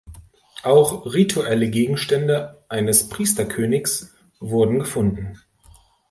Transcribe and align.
Auch 0.63 1.05
rituelle 1.13 1.69
Gegenstände 1.69 2.63
eines 2.69 3.07
Priesterkönigs 3.07 4.15
wurden 4.39 4.79
gefunden. 4.79 5.37